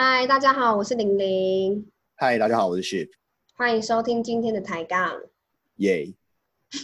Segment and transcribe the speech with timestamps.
[0.00, 3.10] 嗨，大家好，我是玲玲，嗨，大家好，我是 Ship，
[3.56, 5.20] 欢迎收听今天的抬杠。
[5.78, 6.14] 耶，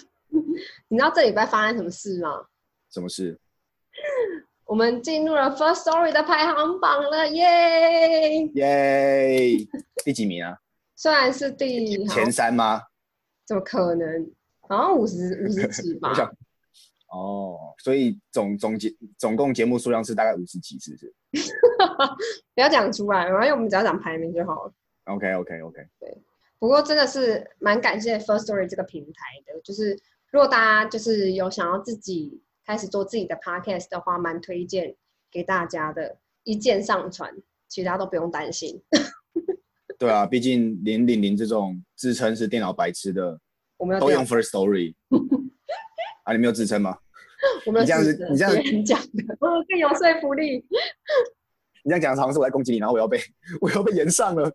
[0.88, 2.46] 你知道这礼拜发生什么事吗？
[2.90, 3.38] 什么事？
[4.64, 8.46] 我们进入了 First Story 的排行榜了，耶！
[8.54, 9.58] 耶，
[10.04, 10.58] 第几名啊？
[10.96, 12.82] 虽然是第前三吗？
[13.46, 14.28] 怎么可能？
[14.62, 16.12] 好像五十五十几吧。
[17.14, 21.14] 哦，所以总总结总共节目数量是大概五十几，是不是？
[22.54, 24.72] 不要讲出来，因为我们只要讲排名就好了。
[25.04, 25.82] OK OK OK。
[26.00, 26.16] 对，
[26.58, 29.12] 不过真的是蛮感谢 First Story 这个平台
[29.44, 29.98] 的，就是
[30.30, 34.94] 如果大家就是有想要自己开始做自己的 Podcast 的话，蛮推荐
[35.30, 37.34] 给大家的，一键上传，
[37.68, 38.82] 其他都不用担心。
[39.98, 43.38] 对啊，毕竟连玲玲这种自称是电脑白痴的，
[43.76, 44.94] 我们都用 First Story。
[46.24, 46.98] 啊，你没有自称吗？
[47.66, 50.64] 我们你这样子，你这样讲的，我更有说服力。
[51.84, 53.18] 你这样讲，好像是我在攻击你，然后我要被
[53.60, 54.50] 我要被延上了。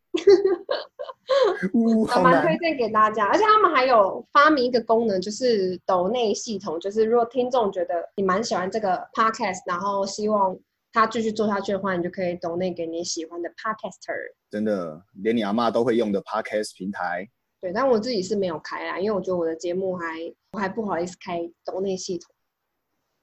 [1.73, 10.57] 我蛮推荐给大家，而且他们还有发明一个功能，就是抖内系统，就是如果听众觉得你蛮喜欢这个 podcast，然后希望
[10.91, 14.33] 他继续做下去的话，你就可以抖内给你喜欢的 podcaster。
[14.49, 17.29] 真的，连你阿妈都会用的 podcast 平台。
[17.61, 22.33] 对，但我自己是没有开啊，因为我觉得我的节目还我还不好意思开抖内系统。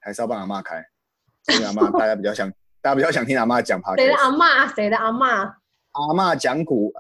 [0.07, 0.77] 还是要帮阿妈开，
[1.53, 2.49] 因为阿妈大家比较想，
[2.81, 3.97] 大家比较想听阿妈讲 podcast。
[3.97, 4.69] 谁的阿妈？
[4.69, 5.29] 谁的阿妈？
[5.91, 6.93] 阿妈讲古。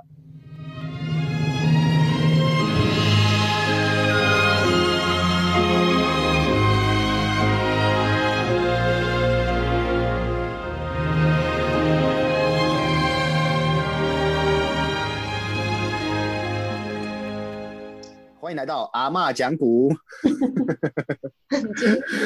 [18.46, 19.92] 欢迎来到阿妈讲古。
[20.22, 20.30] 你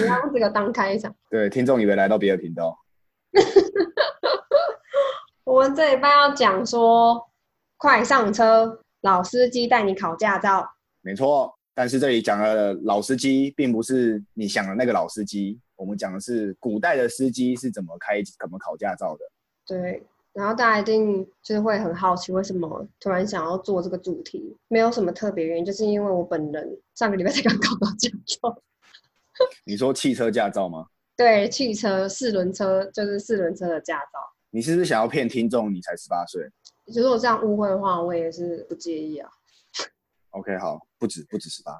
[0.06, 1.16] 要用这个当开场。
[1.30, 2.78] 对，听众以为来到别的频道。
[5.44, 7.26] 我们这一半要讲说，
[7.78, 10.70] 快上车，老司机带你考驾照。
[11.00, 15.58] 没错，但是这里讲的老司机，并不是你想的那个老司机。
[15.74, 19.24] 我们讲的是古代的司机是怎么开、怎么考驾照的。
[19.66, 20.02] 对。
[20.32, 24.56] 然后大家一定就是会很好奇，为什么突然想要做这个主题？
[24.68, 28.62] 没有什么特别原因，就是因为我本人上个礼拜才刚考到驾照。
[29.64, 30.86] 你说汽车驾照吗？
[31.16, 34.18] 对，汽车四轮车就是四轮车的驾照。
[34.50, 35.72] 你是不是想要骗听众？
[35.72, 36.48] 你才十八岁？
[36.86, 39.28] 如果这样误会的话，我也是不介意啊。
[40.30, 41.72] OK，好，不止不止十八。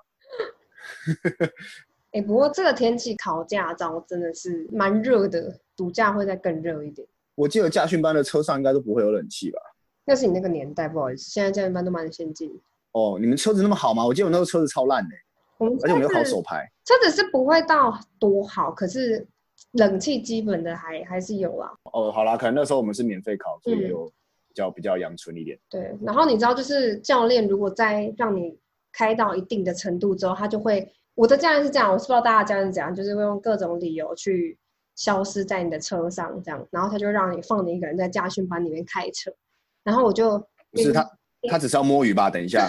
[2.12, 7.06] 哎，不过这个天气考驾照真的是蛮热的，暑假会再更热一点。
[7.40, 9.58] 我记得驾训班的车上应该都不会有冷气吧？
[10.04, 12.52] 那是你那个年代，不好意思，现在驾训班都蛮先进。
[12.92, 14.04] 哦，你们车子那么好吗？
[14.04, 15.16] 我记得我那个车子超烂的，
[15.82, 16.70] 而且我没有考手牌。
[16.84, 19.26] 车子是不会到多好，可是
[19.72, 21.70] 冷气基本的还还是有啊。
[21.94, 24.04] 哦，好啦，可能那时候我们是免费考，所以有
[24.48, 25.58] 比较比较阳春一点。
[25.70, 28.54] 对，然后你知道，就是教练如果在让你
[28.92, 34.58] 开到一定的程度之后，他就会，我的教练是这样，我不知道大家教练怎样，就是会用各种理由去。
[35.00, 39.32] 消失在你的车上，这样，然后他就让你放你一个人在驾训班里面开车，
[39.82, 40.38] 然后我就
[40.70, 41.10] 不是他，
[41.48, 42.28] 他只是要摸鱼吧？
[42.28, 42.68] 等一下，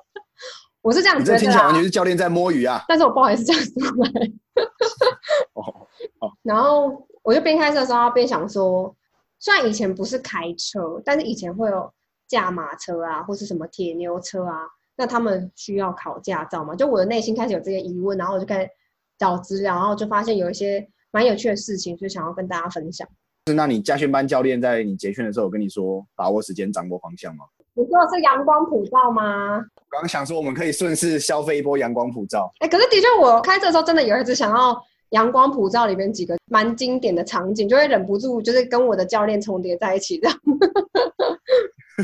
[0.80, 2.82] 我是这样觉得，这听起来完全是教练在摸鱼啊！
[2.88, 4.32] 但是我不好意思这样说来。
[5.52, 5.86] 哦
[6.20, 8.96] 哦，然后我就边开车的时候边想说，
[9.38, 11.92] 虽然以前不是开车，但是以前会有
[12.26, 14.60] 驾马车啊，或是什么铁牛车啊，
[14.96, 16.74] 那他们需要考驾照吗？
[16.74, 18.70] 就我的内心开始有这些疑问，然后我就开始
[19.18, 20.88] 找资料，然后就发现有一些。
[21.12, 23.06] 蛮有趣的事情，所以想要跟大家分享。
[23.46, 27.44] 是，那你家训班教练在你结训的时候，有跟你说把握时间、掌握方向吗？
[27.74, 29.58] 你说的是阳光普照吗？
[29.88, 32.52] 刚刚想说我们可以顺势消费一波阳光普照。
[32.58, 34.76] 哎，可是的确，我开车的时候真的有一次想要
[35.10, 40.38] 阳光普照里面几个蛮经典的场景，就会忍不住就是跟我的教练重叠在一起这样。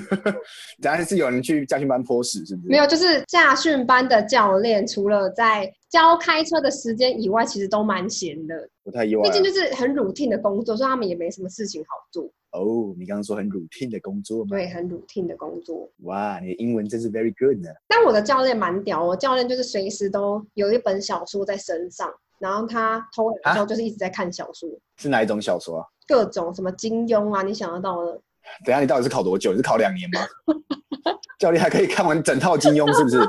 [0.83, 2.69] 等下是有人去驾训班泼屎，是不是？
[2.69, 8.69] 没有，就是驾训班的教练，除了在教开车的时间以外，其实都蛮闲的。
[8.85, 12.25] 不太意外，毕竟就是很 routine 的工作，所以他们也没什么事情好做。
[12.53, 14.51] 哦，你刚刚说很 routine 的工作吗？
[14.51, 15.89] 对，很 routine 的工作。
[16.05, 17.69] 哇，你的英文真是 very good 呢。
[17.89, 24.69] 但我的教练蛮屌，我教练就是随时都有一本小说在身上，然后他偷懒的时候就是一直在看小说。
[24.97, 25.85] 是哪一种小说啊？
[26.07, 28.21] 各种什么金庸啊，你想得到的。
[28.65, 29.53] 等下，你到底是考多久？
[29.53, 30.21] 你是考两年吗？
[31.39, 33.21] 教练还可以看完整套金庸，是不是？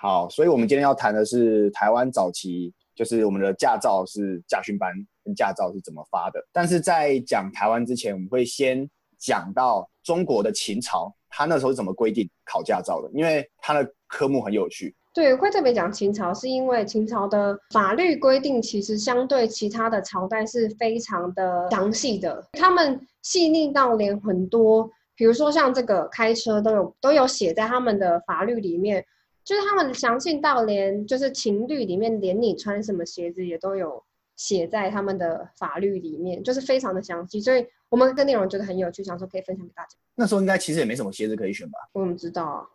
[0.00, 4.92] 好，所以我们今天要谈的是台湾早期，就是我们的驾照是驾训班
[5.24, 6.40] 跟驾照是怎么发的。
[6.52, 8.88] 但是在讲台湾之前，我们会先
[9.18, 13.10] 讲到中国的秦朝，他那时候是怎么规定考驾照的？
[13.14, 14.94] 因为他的科目很有趣。
[15.16, 24.86] 对，会特别讲秦朝，是因为秦朝的法律规定其实相对其他的朝代是非常的详细的，他们细腻到连很多，
[25.16, 29.02] 比如说像这个开车都有都有写在他们的法律里面，
[29.42, 34.02] 就是他们详细到连就是情律里面，连你穿什么鞋子也都有
[34.36, 39.96] 写在他们的法律里面，就是非常的详细，所以我们跟内容觉得很有趣，想说可以分享给大家。
[40.14, 41.78] 那时候应该其实也没什么鞋子可以选吧？
[41.92, 42.66] 我怎么知道啊？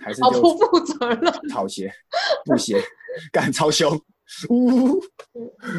[0.00, 1.32] 还是 好不负责任。
[1.48, 1.92] 草鞋、
[2.44, 2.80] 布鞋，
[3.32, 3.90] 敢超凶，
[4.50, 5.00] 呜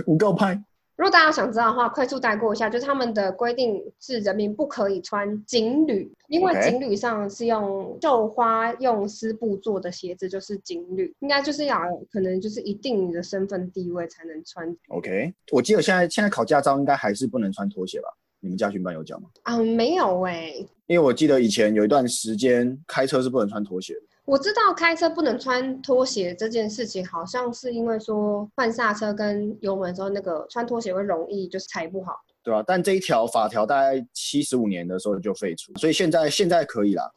[0.06, 0.62] 五够派。
[0.98, 11.80] 如果大家想知道的话，快速带过一下，就是他们的规定是人民不可以穿锦履，因为锦履上是用绣花用丝布做的鞋子，就是锦履，应该就是要
[12.12, 18.08] 可能就是一定的身份地位才能穿 OK，我记得现在现在考驾照应该还是不能穿拖鞋吧？
[18.40, 19.30] 你们驾训班有讲吗？
[19.44, 20.54] 啊，没有哎、
[20.88, 24.02] 因为我记得以前有一段时间开车是不能穿拖鞋的。
[24.28, 32.20] 我知道开车不能穿拖鞋这件事情，好像是因为说换刹车跟油门的时候，那个穿拖鞋会容易就是踩不好。
[32.44, 37.10] 对啊，但这一条法条大概七十五年的时候就废除，所以现在现在可以了。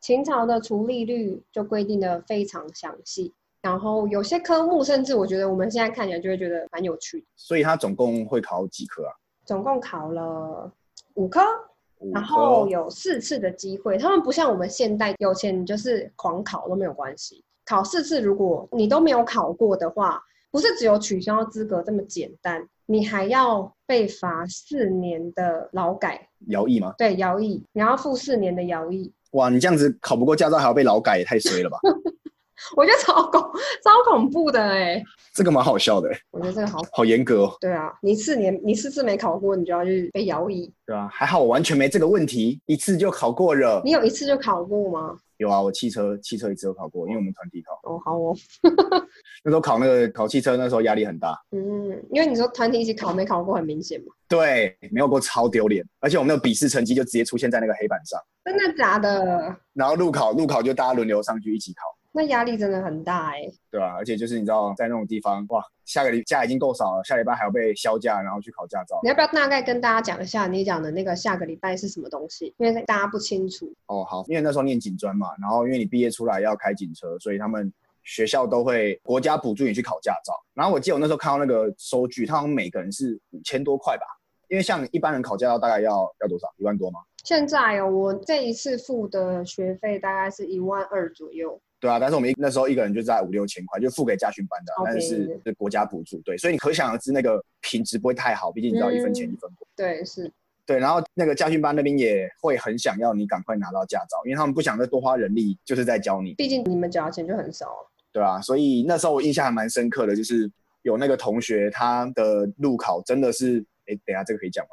[0.00, 7.26] 秦朝的除利率就规定的非常详细，然后有些科目甚至我觉得我们现在看起来就会觉得蛮有趣的。
[7.36, 9.14] 所以它总共会考几科啊？
[9.44, 10.68] 总共考了
[11.14, 11.75] 五科，五
[12.12, 12.66] 然后。
[12.68, 13.96] 有四次的机会。
[13.96, 17.42] 他们不像我们现代有钱，你就是狂考都没有关系。
[17.64, 26.94] 考四次，如果你都没有考过的话，不是只有取消资格这么简单，你还要被罚四年的劳改，徭役吗？
[26.96, 29.12] 对徭役，你要付四年的徭役。
[29.32, 31.78] 哇，你这样子考不过驾照还要被劳改，也太衰了吧？
[32.76, 33.40] 我觉得超恐
[33.84, 35.02] 超恐怖的哎、
[35.34, 37.56] 这个蛮好笑的，我觉得这个好好严格哦。
[37.60, 40.72] 对啊，你四年你四次没考过，你就要去被摇椅。
[40.86, 43.80] 对啊，还好我完全没这个问题，一次就考过了。
[43.84, 45.16] 你有一次就考过吗？
[45.38, 47.78] 有啊，我汽车汽车一次都考过，因为我们团体考。
[47.82, 48.34] 哦，好哦，
[49.44, 51.38] 那时候考那个考汽车，那时候压力很大。
[51.50, 59.54] 嗯，因为你说团体一起考没考过很明显嘛，对，没有过超丢脸，而且我们那个笔试成绩就直接出现在那个黑板上，真的假的？
[59.74, 61.82] 然后路考路考就大家轮流上去一起考，
[62.16, 68.98] 那压力真的很大哎、对啊、而且就是你知道，在那种地方，哇，下个礼假已经够少了，下礼拜还要被销假，然后去考驾照。
[69.02, 72.54] 你要不要大概跟大家讲一下你讲的那个下个礼拜是什么东西？
[72.56, 73.70] 因为大家不清楚。
[73.88, 77.70] 哦，好，因为那时候念警专嘛，然后因为你毕业出来要开警车，所以他们
[78.02, 80.32] 学校都会国家补助你去考驾照。
[80.54, 84.06] 然后我记得我那时候看到那个收据，他好像每个人是五千多块吧，
[84.48, 86.48] 因为像一般人考驾照大概要要多少？
[86.56, 87.00] 一万多吗？
[87.24, 91.60] 现在哦，我这一次付的学费大概是一万二左右。
[91.86, 99.66] 对啊，但是我们一那时候一个人就在五六千块，就付给家训班的但是是是国家补助，对，所以你可想而知那个品质不会太好，毕竟你知道一分钱嗯一分货。
[99.76, 100.32] 对，是
[100.66, 107.68] 对，然后那个家训班那边也会很想要你赶快拿到驾照，因为他们不想再多花人力，就是在教你，毕竟你们缴的钱就很少。
[108.12, 110.50] 对啊、所以那时候我印象还蛮深刻的，就是
[110.82, 114.70] 有那个同学他的路考真的是，哎，等下这个可以讲吗？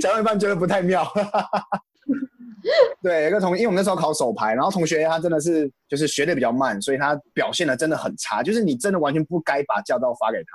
[0.00, 1.02] 讲到一半觉得不太妙。
[3.02, 10.50] 对，有个同，因为我们那时候考手牌，然后同学他真的是就是学的比较慢，所以他表现的真的很差，就是你真的完全不该把驾照发给他。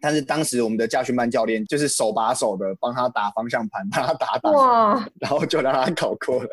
[0.00, 6.48] 但是当时我们的驾训班教练就是手把手的帮他打方向盘，帮他打打，哇，然后就让他考过了。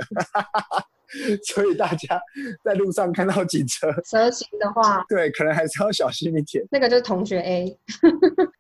[1.44, 2.20] 所以大家
[2.64, 6.66] 在路上看到警车，蛇形的话， 对，可能还是要小心一点。
[6.72, 7.80] 那个就是同学 A。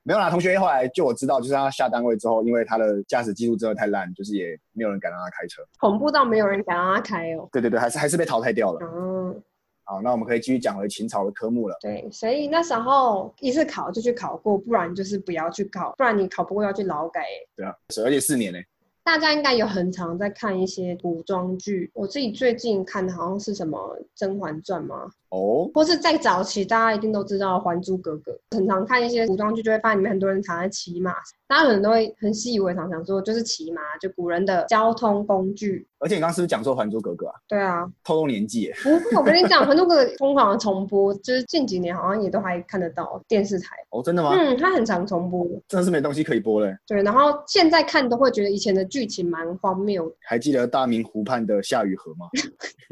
[0.03, 5.61] 没有啦，同学 A 后来就我知道，就是他下单位之后，因为他的驾驶技术真的太烂，就是也没有人敢让他开车。
[5.79, 7.47] 恐怖到没有人敢让他开哦。
[7.51, 8.79] 对对对，还是还是被淘汰掉了。
[8.81, 9.43] 嗯，
[9.83, 11.75] 好，那我们可以继续讲回秦朝的科目了。
[11.81, 17.47] 对，所以那时候一次考就去考过，不然就是不要去考，不然你考不过要去劳改欸。
[17.57, 18.59] 对啊，而且四年呢。
[19.07, 25.09] 大家应该有很常在看一些古装剧，我自己最近看的好像是什么《甄嬛传》吗？
[25.29, 31.13] 哦，或是在早期，大家一定都知道《还珠格格》，很常看一些古装剧，就会发现里面很多人常在骑马，
[31.47, 35.87] 大家可能都会很习以为常，想说就是骑马，就古人的交通工具。
[35.99, 37.35] 而且你刚刚是不是讲说《还珠格格》啊？
[37.47, 38.75] 对啊，透露年纪耶。
[38.83, 43.75] 不过我跟你讲，《还珠格格》 疯狂的重播，就是近几年好像也都还看得到电视台。
[43.89, 44.29] 哦，真的吗？
[44.37, 45.43] 嗯，它很常重播。
[45.67, 46.77] 真的是没东西可以播嘞。
[46.85, 52.27] 对，然后现在看都会觉得以前的剧情蛮荒谬，还记得大明湖畔的夏雨荷吗？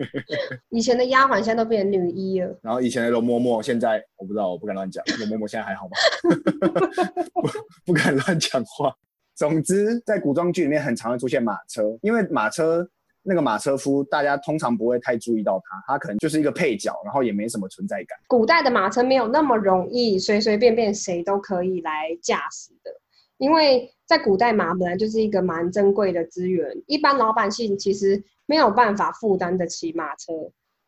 [0.69, 2.57] 以前的丫鬟现在都变成女一了。
[2.61, 5.03] 然后以前的容嬷嬷，现在我不知道，我不敢乱讲。
[5.19, 5.91] 容嬷嬷现在还好吗？
[7.33, 7.47] 不
[7.91, 8.95] 不敢乱讲话。
[9.35, 12.87] 总之，在古装剧里面很常会出现马车，因为马车
[13.21, 18.17] 那个马车夫，大家通常不会太注意到他，他可能就是一个配角，然后也没什么存在感。
[18.27, 22.91] 古代的马车没有那么容易随随便便谁都可以来驾驶的，
[23.37, 30.31] 因为在古代马本来就是一个蛮珍贵的资源，一般老百姓其实没有办法负担得起马车。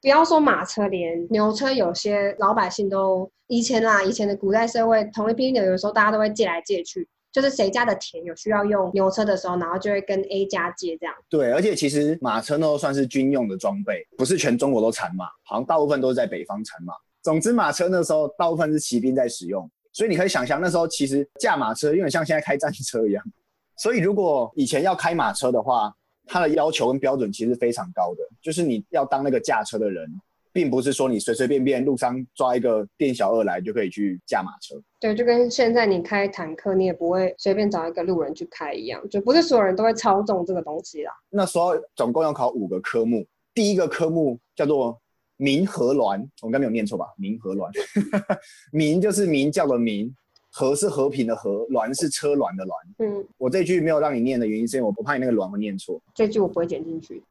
[0.08, 7.06] 不要说马车，连牛车，有些老百姓都以前啦，以前的古代社会，同一批牛，有时候大家都会借来借去。
[7.30, 11.14] 就是谁家的田有需要用牛车的时候，然后就会跟 A 家借这样。
[11.30, 16.94] 对，而且其实马车呢算是军用的装备，不是全中国都产马，好像大部分都是在北方产马。
[17.22, 23.22] 总之，马车那时候大部分是骑兵在使用，所以你可以想象那时候其实驾马车有点像现在开战车一样。
[23.76, 25.94] 所以如果以前要开马车的话，
[26.27, 30.10] 它的要求跟标准其实非常高的，就是你要当那个驾车的人。
[30.53, 34.81] 并不是说你随随便便路上抓一个店小二来就可以去驾马车。
[35.00, 41.12] 对，就跟现在你开坦克，你也不会随便找一个路人去开一样，就不是所有人都会操纵这个东西啦。
[41.29, 45.00] 那时候总共要考五个科目，第一个科目叫做
[45.36, 47.05] 民和銮，我应该没有念错吧？
[47.17, 47.69] 民和銮，
[48.74, 50.12] 民就是民教的民。
[50.51, 52.72] 和是和平的和，銮是车銮的銮。
[53.00, 56.01] 嗯，我这句没有让你念的原因是因为我不怕你那个銮会念错。
[56.16, 57.22] 这句我不会剪进去。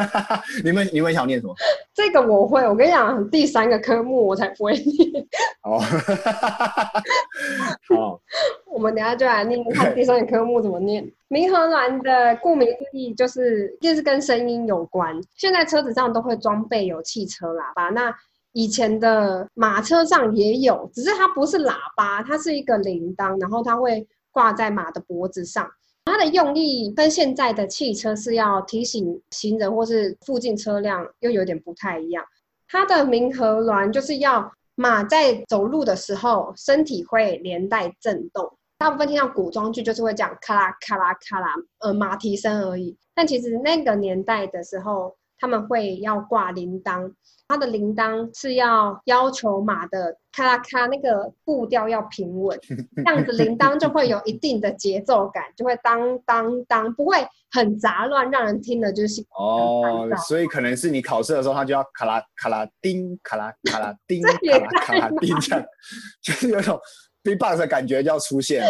[0.62, 1.54] 你们你们想念什么？
[1.94, 5.26] 这个我会，我跟你讲，第三个科目我才不会念。
[5.62, 5.80] 哦。
[7.88, 8.20] 好，
[8.66, 11.10] 我们等下就来念看第三个科目怎么念。
[11.28, 15.18] 明和銮的顾名思义就是，就是跟声音有关。
[15.36, 18.14] 现在车子上都会装备有汽车喇叭，那。
[18.52, 25.70] 以前的马车上也有，只是它不是喇叭，它是一个铃铛，然后它会挂在马的脖子上。
[26.04, 32.24] 它的用意跟现在的汽车是要提醒行人或是附近车辆，又有点不太一样。
[32.66, 38.50] 它的鸣和銮就是要马在走路的时候，身体会连带震动。
[38.78, 42.96] 大部分听到古装剧就是会讲咔啦咔啦咔啦，呃，马蹄声而已。
[43.14, 47.12] 但其实那个年代的时候，他们会要挂铃铛。
[47.48, 52.56] 它的铃铛是要要求马的咔啦咔那个步调要平稳，
[52.94, 57.16] 这样子铃铛就会有一定的节奏感，就会当当当，不会
[57.50, 60.08] 很杂乱，让人听了就是哦。
[60.28, 65.64] 所以可能是你考试的时候，它就要咔啦咔啦叮，咔啦咔啦叮，咔啦 咔啦叮，这样
[66.22, 66.78] 就是有种
[67.24, 68.64] b box 的感觉就要出现。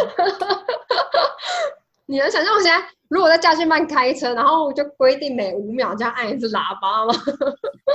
[2.07, 7.13] 你能想象我现在如果在驾训班开车，然后就规定每五秒就要按一次喇叭吗？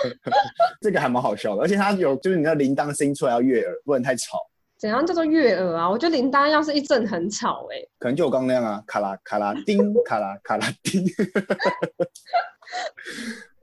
[0.82, 4.38] 这个还蛮好笑的，而且它有就是你的铃铛声音出来要悦耳，不能太吵。
[4.78, 5.88] 怎样叫做悦耳啊？
[5.88, 11.02] 我觉得铃铛要是一阵很吵，哎，可能就我刚刚那样啊，卡拉卡拉叮，卡拉卡拉叮。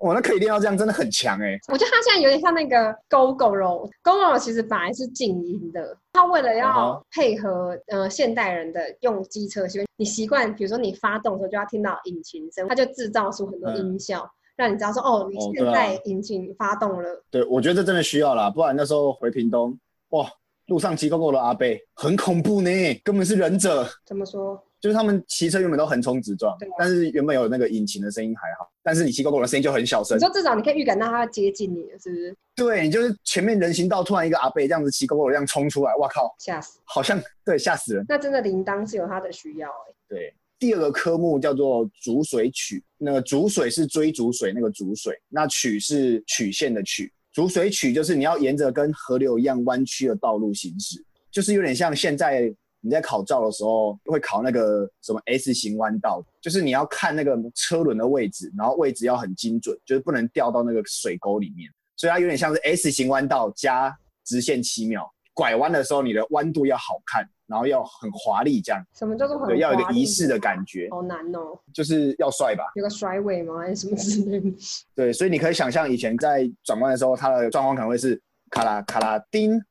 [0.04, 1.58] 哇，那可以练到这样，真的很强哎！
[1.70, 17.24] 我觉得他现在有点像那个 Go Go 肉，Go Go 其实本来是静音的，他为了要配合呃现代人的用机车习惯，你习惯，比如说你发动的时候就要听到引擎声，他就制造出很多音效，让你知道说哦，你现在引擎发动了。
[17.32, 19.78] 对，我觉得这真的需要啦，不然那时候回屏东，
[20.10, 20.28] 哇，
[20.68, 22.70] 路上骑 Go Go 的阿贝很恐怖呢，
[23.06, 23.88] 根本是忍者。
[24.06, 24.62] 怎么说？
[24.84, 30.18] 就是他们骑车原本都横冲直撞，但是原本有那个引擎的声音还好，但是你骑 GoGo 的声音就很小声。
[30.18, 32.36] 你说至少你可以预感到他要接近你，是不是？
[32.54, 36.82] 对，你就是前面人行道突然一个阿伯这样子骑 GoGo 这样冲出来，哇靠，吓死！
[36.84, 38.04] 好像对，吓死人。
[38.10, 39.96] 那真的铃铛是有它的需要哎。
[40.10, 47.10] 对，第二个科目叫做逐水曲，那个逐水是追逐水那个逐水，那曲是曲线的曲。
[47.32, 52.54] 逐水曲就是你要沿着跟河流一样弯曲的道路行驶，就是有点像现在。
[52.86, 61.72] 你在考照的时候会考那个什么 S 型弯道，就是你要看那个车轮的位置，然后位置要很精准，就是不能掉到那个水沟里面。
[61.96, 68.86] 所以它有点像是 S 型弯道加直线七秒，拐弯的时候你的弯度要好看，然后要很华丽这样。
[68.94, 69.58] 什么叫做很？
[69.58, 70.90] 要有个仪式的感觉。
[70.92, 71.58] 好难哦。
[71.74, 72.66] 就是要帅吧？
[72.76, 73.60] 有个甩尾吗？
[73.60, 74.58] 还是什么之类的？
[74.94, 79.58] 对，所以你可以想象以前在转弯的时候，它的状况可能会是咔啦咔啦叮。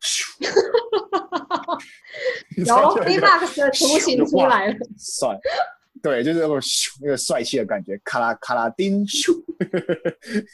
[2.56, 5.38] 有 B box 的雏形出来了，帅，
[6.02, 6.58] 对，就是那种
[7.00, 9.32] 那个帅气的感觉，卡拉卡拉丁咻。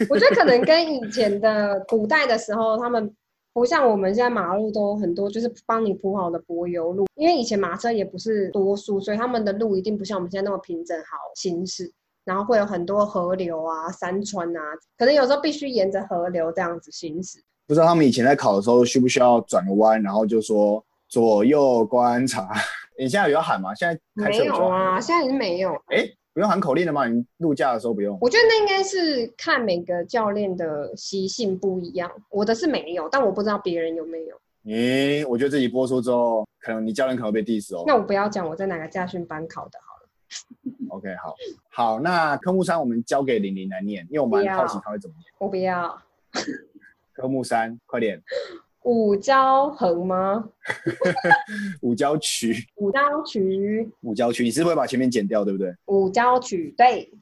[0.08, 3.12] 我觉得可能跟以前的古代的时候，他们
[3.52, 7.06] 不像我们现在马路都很多，就是帮你铺好的柏油路。
[7.16, 11.90] 因为以前马车也不是多数，所以他们的路一定不像我们现在那么平整好行驶，
[12.24, 14.60] 然后会有很多河流啊、山川啊，
[14.96, 17.42] 可能有时候必须沿着河流这样子行驶。
[17.66, 20.84] 不知道他们以前在考的时候需不需要转个弯，然后就说。
[21.08, 22.48] 左右观察，
[22.98, 23.74] 你现在有要喊吗？
[23.74, 25.72] 现在没有啊，现在已经没有。
[25.86, 27.06] 哎，不用喊口令的吗？
[27.08, 28.16] 你路驾的时候不用。
[28.20, 34.36] 我觉得那应该是看每个教练的习性不一样，我的是没有，但我不知道别人有没有。
[34.64, 37.84] 咦，我觉得这集播出之后，可能你教练可能被 diss 哦。
[37.86, 40.08] 那我不要讲我在哪个驾训班考的，好了。
[40.90, 41.34] OK，好，
[41.70, 45.24] 好，那科目三我们交给玲玲来念，因为我蛮好奇他会怎么念。
[45.38, 45.98] 我不要。
[47.14, 48.22] 科目三，快点。
[48.88, 50.48] 五交横吗？
[51.82, 52.54] 五交渠。
[52.76, 53.86] 五交渠。
[54.00, 55.70] 五交渠，你是不会把前面剪掉，对不对？
[55.88, 57.12] 五交渠，对。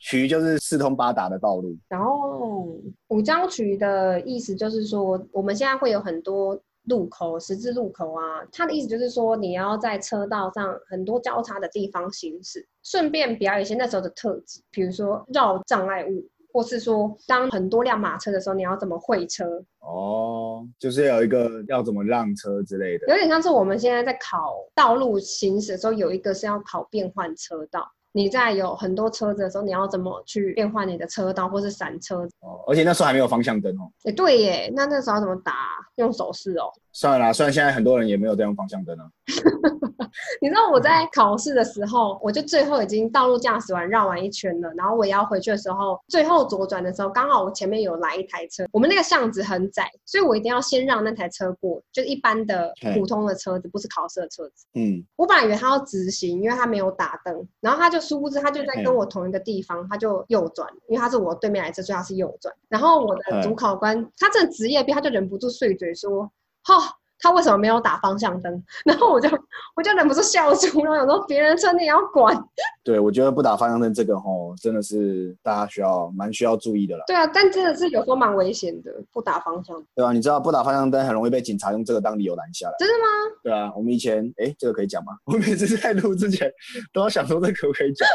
[0.00, 1.76] 渠就是四通八达的道路。
[1.88, 16.28] 然后五交渠的意思就是说，我们现在会有很多路口、十字路口啊，它的意思就是说，你要在车道上很多交叉的地方行驶，顺便表演一些那时候的特技，比如说绕障碍物。
[16.52, 19.44] 或是说，当很多辆马车的时候，你要怎么会车？
[19.80, 27.90] 哦，就是有一个要怎么让车之类的，有点像是我们现在在考道路行驶的时候，有一个是要考变换车道。
[28.14, 32.18] 你在有很多车子的时候，你要怎么去变换你的车道，或是闪车？
[32.40, 33.90] 哦，而且那时候还没有方向灯哦。
[34.04, 35.54] 哎，对耶，那那时候怎么打？
[35.96, 36.70] 用手势哦。
[36.92, 39.08] 算了啦，虽然现在很多人也没有在用方向灯啊。
[40.42, 54.66] 你知道我在考试的时候，我就最后已经道路驾驶完绕完一圈了，然后我要回去的时候，最后左转的时候，刚好我前面有来一台车，我们那个巷子很窄，所以我一定要先让那台车过，就一般的普通的车子，不是考试的车子。
[54.74, 62.54] 嗯，我本来以为他要直行，因为他没有打灯，然后他就殊不知他就在跟我同一个地方，他就右转，因为他是我对面来车，所以他是右转。
[62.68, 66.30] 然后我的主考官他这职业病，他就忍不住碎嘴说
[66.64, 68.52] ：“哈。”他为什么没有打方向灯？
[68.84, 69.28] 然后我就
[69.76, 72.36] 我就忍不住笑出来，有时候别人车你也要管。
[72.82, 77.04] 对，我觉得不打方向灯这个吼，真的是大家需要蛮需要注意的了。
[77.06, 79.80] 对啊，但真的是有时候蛮危险的，不打方向。
[79.94, 82.74] 对啊，你知道不打方向灯很容易被警察用这个当理由拦下来。
[82.80, 83.06] 真的吗？
[83.44, 85.12] 对啊，我们以前哎，这个可以讲吗？
[85.26, 86.50] 我每次在录之前
[86.92, 88.08] 都要想说这可不可以讲，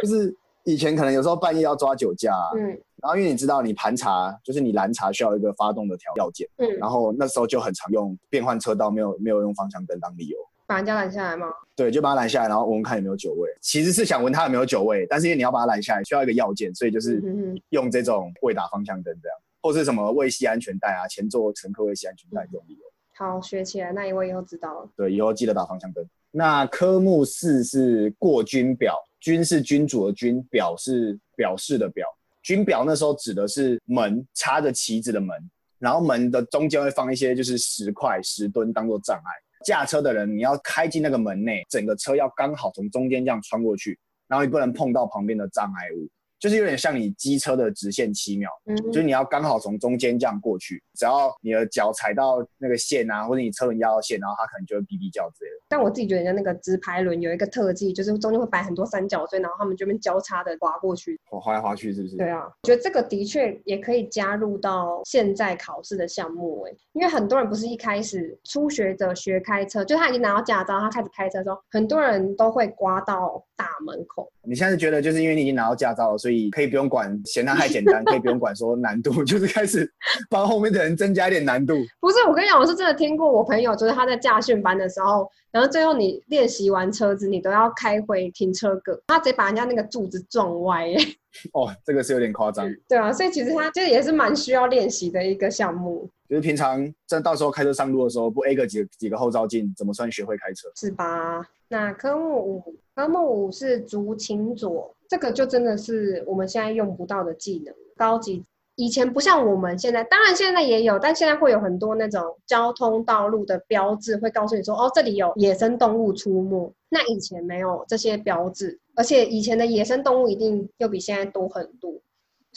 [0.00, 0.32] 就是
[0.64, 2.32] 以前可能有时候半夜要抓酒驾。
[2.56, 2.78] 嗯。
[3.00, 10.36] 然后，因为你知道，你盘查就是你拦查需要一个发动的条要件，嗯，然后那时候就很常用变换车道，没有没有用方向灯当理由，
[10.66, 11.46] 把人家拦下来吗？
[11.76, 13.48] 对，就把他拦下来，然后闻看有没有酒味。
[13.62, 17.22] 其实是想闻他有没有酒味，但是因为你要把他拦下来，需要一个要件，所以就是
[17.68, 22.80] 用这种未打方向灯这样，或是什么未系安全带啊，前座乘客未系安全带这种理由。
[23.14, 24.88] 好，学起来，那以后以后知道了。
[24.96, 26.04] 对，以后记得打方向灯。
[26.30, 32.06] 那科目四是过军表，军是君主的军，表是表示的表。
[32.42, 35.36] 军表那时候指的是门插着旗子的门，
[35.78, 39.32] 然后门的中间会放一些就是石块、石墩当做障碍。
[39.64, 46.08] 驾车的人你要开进那个门内，整个车要刚好从中间这样穿过去，然后你不能碰到旁边的障碍物。
[46.38, 55.56] 就是有点像你机车的直线七秒，嗯，就是你要刚好从中间这样过去，只要你的脚踩到那个线啊，或者你车轮压到线，然后它可能就会哔哔叫之类的。
[55.68, 62.16] 但我自己觉得，人家那个直排轮有一个特技，就是中间会摆很多三角锥，然后他们这边交叉的滑过去，滑来滑去，是不是？
[62.16, 74.30] 对啊，觉得这个的确也可以加入到现在考试的项目哎，因为很多人不是一开始初学者学开车，就他已经拿到驾照，他开始开车的时候，很多人都会刮到大门口。
[74.42, 79.90] 你现在觉得就是因为你已经拿到驾照了，所以可以不用管嫌它太简单，可以不用管说难度， 就是开始
[80.30, 81.74] 帮后面的人增加一点难度。
[82.00, 90.88] 不是，我跟你讲，我是真的听过我朋友，就是他在驾训班的时候，然后最后你练习完车子，你都要开回停车格，他直接把人家那个柱子撞歪。
[91.52, 92.68] 哦，这个是有点夸张。
[92.88, 96.08] 对啊，所以其实他这也是蛮需要练习的一个项目。
[96.28, 100.68] 就是平常在到时候开车上路的时候，不 A 个几几个后照镜，怎么算学会开车？
[100.76, 101.42] 是吧？
[101.68, 108.42] 那科目五，科目五是竹琴左，这个就真的是我们现在用不到的技能，高级。
[108.74, 116.72] 以前不像我们现在，当然现在也有，但现在会有很多那种交通道路的标志，会告诉你说，哦，这里有野生动物出没。
[116.88, 121.92] 那以前没有这些标志，而且以前的野生动物一定又比现在多很多。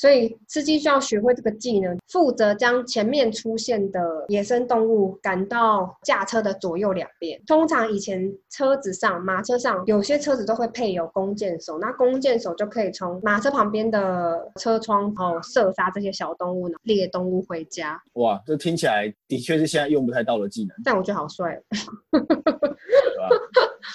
[0.01, 7.39] 所以司机需要学会这个技能，负责将前面出现的野生动物赶到驾车的左右两边。
[7.45, 18.01] 通常以前车子上马车上有些车子都会配有弓箭手，那弓箭手就可以从马车旁边的车窗哦射杀这些小动物呢，猎动物回家。
[18.13, 21.61] 哇，这听起来的确是现在用不太到的技能，但我觉得好帅。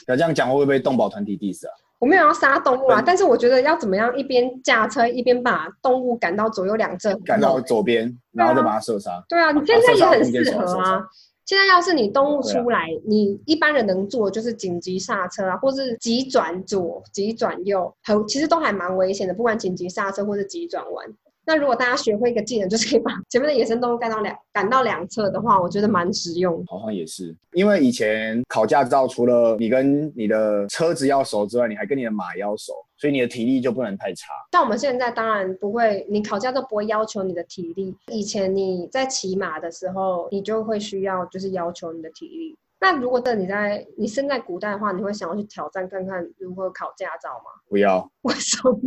[0.07, 1.73] 要这样讲会不会被动保团体 diss 啊？
[1.99, 9.25] 我没有要杀动物啊，但是我觉得要怎么样一边驾车一边把动物赶到左右两侧，赶到左边，然后再把它射杀。
[9.29, 11.03] 对啊，你现在也很适合啊。
[11.47, 21.07] 现在要是你动物出来，你一般人能做就是紧急刹车啊，或是急转左、急转右，很其实都还蛮危险的，不管紧急刹车或是急转弯。
[21.47, 26.63] 那如果大家学会一个技能，就是可以把 前面的野生动物赶到两赶到两侧的话，我觉得蛮实用。
[26.67, 34.33] 好像也是，因为以前考驾照，除了你跟你的车子要熟之外，你还跟你的马要熟，所以你的体力就不能太差。
[34.53, 37.95] 像我们现在当然不会，你考驾照不会要求你的体力。
[38.13, 42.57] 以前你在骑马的时候，你就会需要就是要求你的体力。
[42.89, 47.51] 那如果等你在你生在古代的话，你会想要去挑战看看如何考驾照吗？
[47.69, 48.79] 不要， 为什么？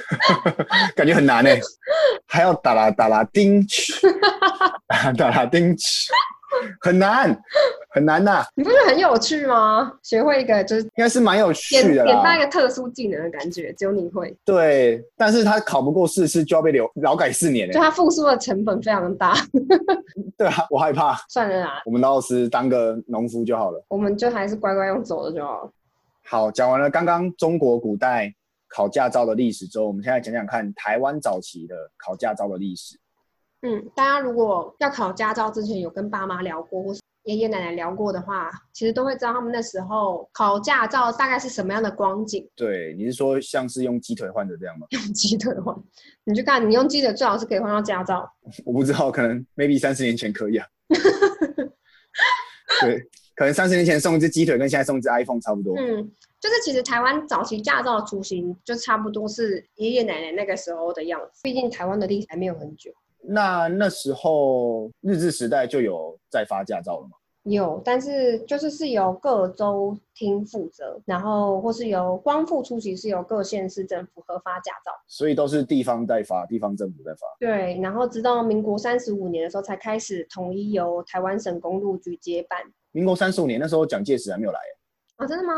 [0.94, 1.48] 感觉很难呢，
[2.28, 3.90] 还要打啦打啦丁去，
[5.16, 6.12] 打啦丁去。
[6.80, 7.36] 很难，
[7.90, 8.44] 很难呐。
[8.54, 9.92] 你不觉得很有趣吗？
[10.02, 14.36] 学会一个就是应该是蛮有趣的点到一个特殊技能的感觉，只有你会。
[14.44, 19.34] 对，但是他考不过四次就要被留 劳改四年就他复苏的成本非常大。
[20.36, 21.14] 对啊，我害怕。
[21.28, 23.84] 算了啦，我们老师当个农夫就好了。
[23.88, 25.70] 我们就还是乖乖用走的就好了。
[26.24, 28.32] 好，讲完了刚刚中国古代
[28.68, 32.98] 考驾照的历史之后，我们现在讲讲看台湾早期的考驾照的历史。
[33.62, 42.48] 嗯，大家如果要考驾照之前有跟爸妈聊过，或是爷爷奶奶聊过的话，其实都会知道他们那时候考驾照大概是什么样的光景。
[42.54, 44.86] 对，你是说像是用鸡腿换的这样吗？
[44.92, 45.74] 用鸡腿换，
[46.24, 48.30] 你去看，你用鸡腿最好是可以换到驾照。
[48.64, 50.66] 我不知道，可能 maybe 三十年前可以啊。
[52.82, 53.00] 对，
[53.34, 55.74] 可能三十年前送一只鸡腿，跟现在送一只 iPhone 差不多。
[55.76, 61.40] 嗯，就是其实台湾早期驾照的雏形，就差不多是爷爷奶奶那个时候的样子。
[61.42, 62.92] 毕竟台湾的历史还没有很久。
[63.28, 67.10] 那那时候日治时代就有在发驾照了吗？
[67.44, 77.20] 有，但是就是是由各州厅负责，然后或是由光复初期是由各县市政府核发驾照，所以都是地方代发，地方政府在发。
[77.38, 82.58] 对，然后直到民国三十五年的时候才开始统一由台湾省公路局接办。
[82.90, 84.58] 民国三十五年那时候蒋介石还没有来
[85.16, 85.26] 啊？
[85.26, 85.52] 真的吗？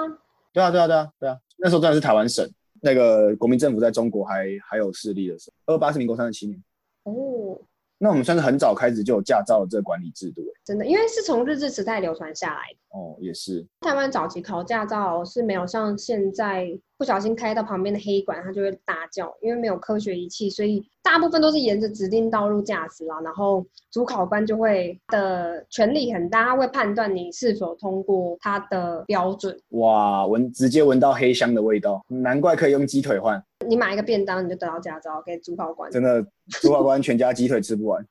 [0.53, 2.47] 对啊，对啊，对啊，对啊，那时候真的是台湾省
[2.83, 6.63] 那个国民政府在中国还还有势力的时候，二八是民国三十七年。
[7.09, 7.59] 哦，
[7.99, 12.99] 那我们算是很早开始就有驾照的这个管理制度，真的，因为是从日治时代流传下来的。
[12.99, 13.67] 哦，也是。
[13.81, 16.79] 台湾早期考驾照是没有像现在。
[16.99, 23.21] 不小心开到旁边的黑管，它就会大叫，因为没有科学仪器，所以大部分都是沿着指定道路驾驶啦。
[23.21, 29.57] 然后主考官就会的权力很大，他会判断你是否通过他的标准。
[29.69, 33.41] 哇，闻直接闻到黑香的味道，难怪可以用鸡腿换。
[33.69, 35.91] 你买一个便当，你就得到驾照，给主考官。
[35.91, 36.25] 真的，
[36.61, 38.05] 主考官全家鸡腿吃不完。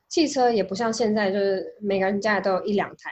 [0.07, 3.11] 汽车也不像现在，就是每个人家里都有一两台，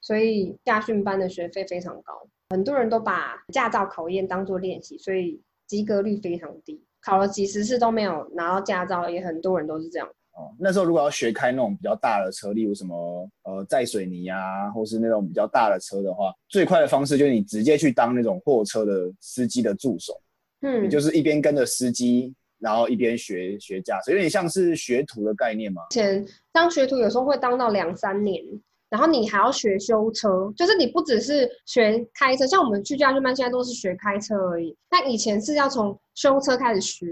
[0.00, 2.28] 所以驾训班的学费非常高。
[2.50, 6.84] 很多人都把驾照考验当做练习，所以及格率非常低。
[7.00, 10.08] 考了几十次都没有拿到驾照，也很多人都是这样。
[10.36, 20.12] 哦，那时候如果要学开那种比较大的车，例如什么呃载水泥啊，或是那种比较大的车的话，最快的方式就是你直接去当那种货车的司机的助手。
[20.60, 25.82] 嗯，也就是一边跟着司机，然后一边学学驾驶，有点像是学徒的概念嘛。
[25.90, 28.42] 前当学徒有时候会当到两三年。
[28.88, 34.74] 然后你还要学修车，就是你不只是学开车，像我们去驾训班现在都是学开车而已。
[34.88, 37.04] 但以前是要从修车开始学，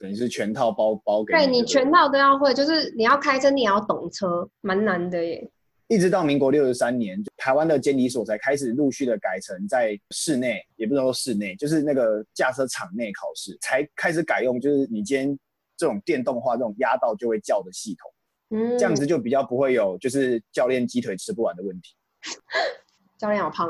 [0.00, 1.34] 等于是全套包包给。
[1.34, 5.48] 对你全套都要会，就是你要开车，你也要懂车，蛮难的耶。
[5.88, 15.38] 一直到民国六十三年，台湾的监理所才开始陆续的改成在室内，也不能说室内，就是那个驾车场内考试，才开始改用，就是你今天
[15.76, 18.58] 这种电动化、这种压到就会叫的系统。
[18.58, 21.94] 嗯，这样子就比较不会有就是教练鸡腿吃不完的问题。
[23.18, 23.68] 教练好胖。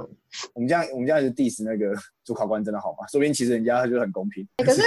[0.54, 3.06] 我们这样我们这样是 diss 那个主考官真的好吗？
[3.10, 4.46] 说不定其实人家就很公平。
[4.58, 4.80] 可是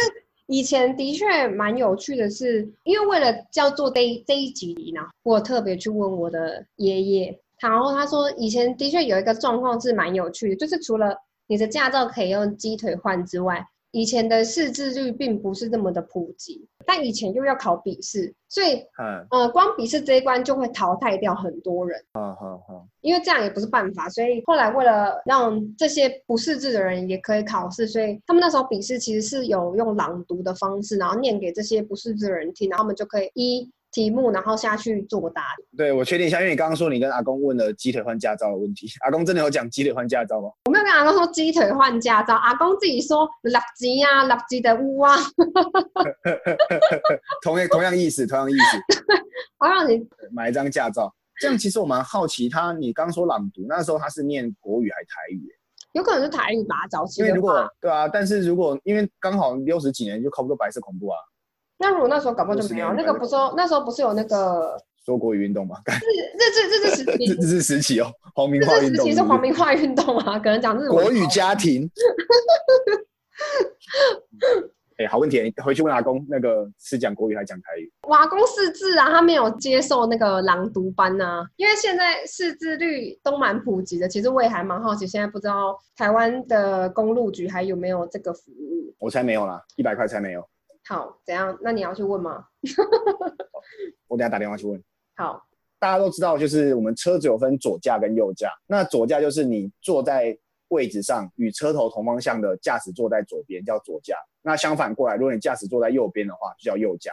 [0.47, 11.15] 以前的确蛮有趣的是，因为为了叫做这一这一集呢，我特别去问我的爷爷，然后他说以前的确有一个状况是蛮有趣的，就是除了
[11.47, 13.65] 你的驾照可以用鸡腿换之外。
[13.93, 22.03] 以前的识字率并不是那么的普及，但以前又要考笔试，所以，嗯呃，光笔试这一关就会淘汰掉很多人。
[22.13, 33.71] 啊，好，好，因为这样也不是办法，所以后来为了让这些不识字的人也可以考试，所以他们那时候笔试其实是有用朗读的方式，然后念给这些不识字的人听，然后他们就可以一。
[33.93, 35.43] 题目，然后下去作答。
[35.77, 40.49] 对，我确定一下，因为你刚刚说你跟阿公问了鸡腿换驾照的问题， 阿公真的有讲鸡腿换驾照吗？
[40.65, 45.15] 我没有跟阿公说鸡腿换驾照，阿公自己说垃圾啊，垃圾的屋啊。
[47.43, 48.77] 同样同样意思，同样意思。
[49.59, 55.47] 我让你买一张驾照，这样其实我蛮好奇，他你刚说朗读，那时候他是念国语还是台语？
[55.93, 57.21] 有可能是台语吧，早期。
[57.21, 61.17] 因为如果对啊，但是如果因为刚好六十几年就考不过白色恐怖啊。
[61.83, 65.75] 那如果那时候搞不好就没有那个，不说那时候不是有那个说国语运动吗？
[65.85, 65.91] 日
[66.39, 71.89] 日日日时期，日日时期哦，黄明化运动是黄明化运动啊，可能讲是国语家庭。
[74.95, 77.91] 哎，好问题，回去问阿公，那个是讲国语还是讲台语？
[78.03, 84.07] 阿公识字啊，他没有接受那个朗读班啊，因为现在识字率都蛮普及的。
[84.07, 88.93] 其实我也还蛮好奇，现在不知道台湾的公路局还有没有这个服务？
[88.99, 90.47] 我才没有啦，一百块才没有。
[90.93, 91.57] 好，怎样？
[91.59, 92.45] 那你要去问吗？
[94.07, 94.79] 我等下打电话去问。
[95.15, 95.43] 好，
[95.79, 98.51] 大家都知道，就是我们车子有分左驾跟右驾。
[98.67, 104.15] 那左驾就是你坐在位置上与车头同方向的驾驶坐在左边，叫左驾。
[104.43, 107.11] 那相反过来，如果你驾驶坐在右边的话，就叫右驾。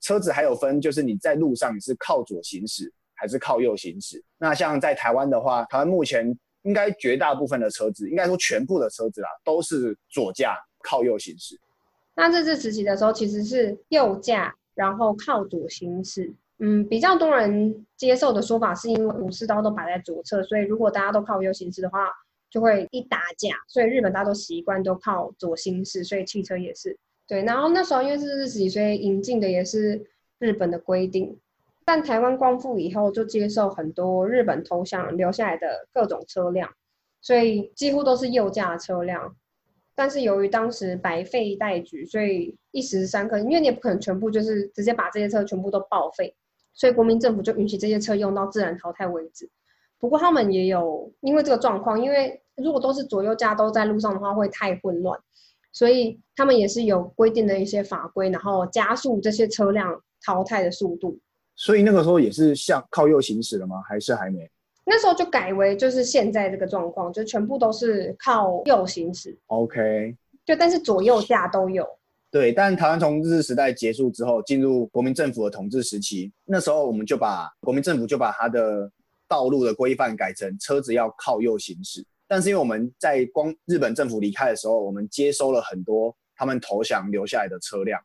[0.00, 4.24] 车子还有分，就是你在路上你是靠左行驶还是靠右行驶。
[4.38, 11.60] 那像在台湾的话，台湾目前应该绝大部分的车子，应该说全部的车子啦，都是左驾靠右行驶。
[12.18, 16.34] 那这次实习的时候，其实是右驾，然后靠左行驶。
[16.58, 22.08] 嗯，比较多人接受的说法是因为武士刀都摆在左侧，所以如果大家都靠右行驶的话，
[22.50, 23.50] 就会一打架。
[23.68, 26.98] 所以日本大家都习惯都靠左行驶，所以汽车也是。
[27.28, 30.04] 对，然后那时候因为是日习，所以引进的也是
[30.40, 31.38] 日本的规定。
[31.84, 36.68] 但台湾光复以后，就接受很多日本投降留下来的各种车辆，
[37.22, 39.36] 所以几乎都是右驾车辆。
[39.98, 46.32] 但是由于当时百废待举，所以一时三刻，因为你也不可能全部就是直接把这些车全部都报废，
[46.72, 49.50] 所以国民政府就允许这些车用到自然淘汰为止。
[49.98, 55.18] 不过他们也有因为这个状况，因为如果都是左右驾都在路上的话，会太混乱。
[55.72, 61.18] 所以他们也是有规定的一些法规，然后加速这些车辆淘汰的速度。
[61.56, 63.82] 所以那个时候也是向靠右行驶了吗？
[63.88, 64.48] 还是还没？
[64.88, 69.36] 那时候就改为就是现在这个状况，就全部都是靠右行驶。
[69.48, 70.16] OK。
[70.46, 71.86] 就但是左右驾都有。
[72.30, 78.90] 对，但台湾从日治时代结束之后，进入国民政府的统治时期，那时候我们就把国民政府就把它的
[79.28, 82.02] 道路的规范改成车子要靠右行驶。
[82.26, 88.00] 但是因为我们在光日本政府离开的时候，我们接收了很多他们投降留下来的车辆。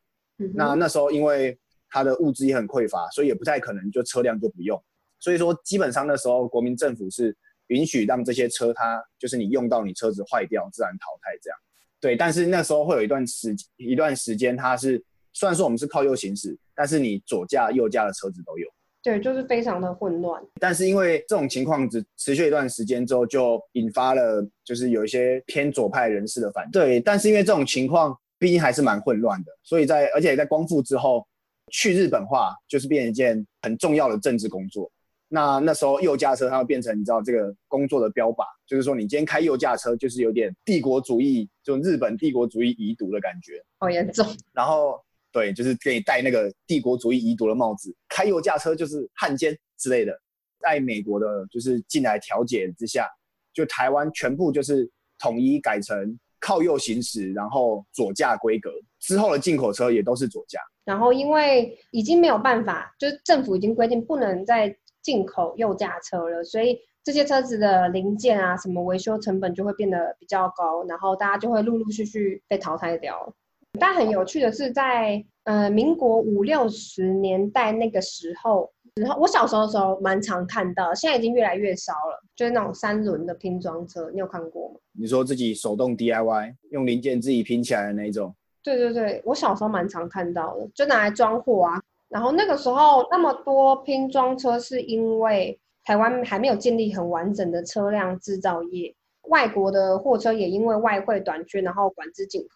[0.54, 1.58] 那那时候因为
[1.90, 4.82] 它的物资也很匮乏，所以也不太可能就车辆就不用。
[5.24, 7.34] 所以说基本上那时候国民政府是
[7.68, 11.58] 允许让这些车，它就是你用到你车子坏掉，自然淘汰这样。
[12.02, 18.68] 对，但是那时候会有一段时一段时间，它是虽然说我们是靠右行驶，但是你左驾右驾的车子都有。
[19.02, 20.44] 对，就是非常的混乱。
[20.60, 27.00] 但是因为这种情况只持续一段时间之后，就引发了就是有一些偏左派人士的反对。
[27.00, 31.26] 但是因为这种情况毕竟还是蛮混乱的，所以在而且在光复之后，
[31.72, 34.92] 去日本化就是变成一件很重要的政治工作。
[35.34, 44.26] 那那时候右驾车它会变成你知道这个工作的标靶，就是说你今天开右驾车就是有点帝国主义，就日本帝国主义遗毒的感觉，好严重。
[44.54, 45.04] 然后。
[45.36, 50.16] 对，就是给你戴那个帝国主义遗毒的帽子，开右驾车就是汉奸之类的。
[50.60, 53.08] 在美国的，就是进来调解之下，
[53.52, 58.70] 就台湾全部就是统一改成靠右行驶，然后左驾规格。
[59.00, 60.60] 之后的进口车也都是左驾。
[60.86, 64.70] 然后因为已经没有办法，就是政府已经规定不能再
[65.04, 73.32] 进口右驾车了，所以这些车子的零件啊，什么维修成本就会变得比较高，然后大家就会陆陆续续被淘汰掉。
[73.80, 82.24] 但很有趣的是，在呃民国五六十年代那个时候，然后我小时候的时候蛮常看到，现在已经越来越少了。
[82.36, 84.76] 就是那种三轮的拼装车，你有看过吗？
[84.94, 88.34] 你说自己手动 DIY 用零件自己拼起来的那种？
[88.64, 91.82] 对对对，我小时候蛮常看到的，就拿来装货啊。
[92.14, 98.94] 然后那个时候那么多拼装车，是因为台湾还没有建立很完整的车辆制造业，
[99.30, 102.48] 外国的货车也因为外汇短缺，然后管制进口。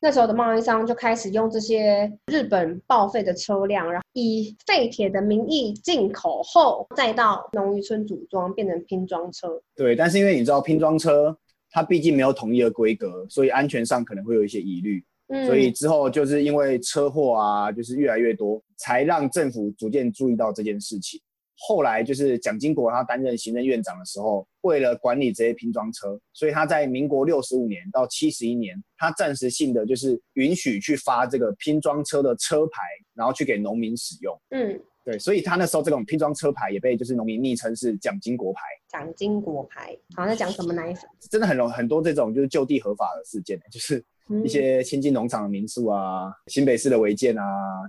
[0.00, 9.62] 那时候的贸易商就开始用这些日本报废的车辆，然后以废铁的名义进口后，再到农渔村组装，变成拼装车。
[9.76, 11.36] 对，但是因为你知道拼装车
[11.70, 15.04] 它毕竟没有统一的规格，所以安全上可能会有一些疑虑。
[15.28, 21.20] 嗯，所以之后就是因为车祸啊，就是越来越多，才让政府逐渐注意到这件事情。
[21.64, 32.80] 后来就是蒋经国他担任行政院长的时候，为了管理这些拼装车，所以他在民国六十五年到七十一年，他暂时性的就是允许去发这个拼装车的车牌，
[33.14, 34.36] 然后去给农民使用。
[34.50, 38.60] 嗯，对，所以他那时候这种拼装车牌也被就是农民昵称是蒋经国牌。
[38.88, 41.08] 蒋经国牌，好像在讲什么奶粉？
[41.30, 44.04] 真的很容很多这种就是就地合法的事件，就是
[44.44, 47.42] 一些亲近农场的民宿啊，新北市的违建啊，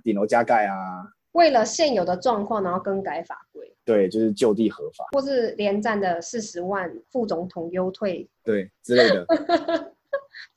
[0.04, 1.08] 顶楼加盖啊。
[1.34, 9.26] 为了现有的状况，然后更改法规，对，就是就地合法，或是连战的四十万副总统优退，对之类的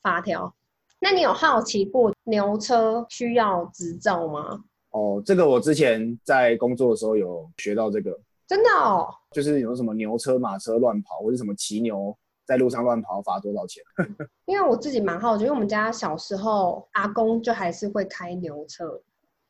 [0.02, 0.54] 法条。
[0.98, 4.62] 那你有好奇过牛车需要执照吗？
[4.90, 13.82] 哦，这个我之前在工作的时候有学到这个，真的哦，就是有什么牛车、马车乱跑，或者什么骑牛在路上乱跑，罚多少钱？
[14.46, 19.00] 因为我自己蛮好奇，因为我们家小时候阿公就还是会开牛车。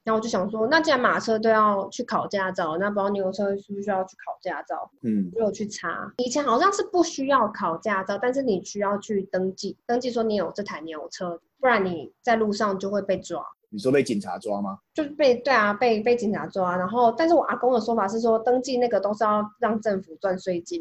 [0.03, 4.89] 然后我就想说，那既然马车都要去考驾照，那不知道牛车需不需要去考驾照？
[5.03, 13.45] 嗯，就有去查，以前好像是不需要考驾照，但是你需要去登记，登记说你有这台牛车，不然你在路上就会被抓。
[13.69, 14.79] 你说被警察抓吗？
[14.95, 16.77] 就是被对啊，被被警察抓。
[16.77, 20.81] 然后，但是我阿公的说法是说，登记那个都是要让政府赚税金。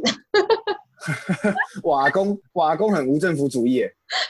[1.84, 3.82] 我阿公，我阿公很无政府主义，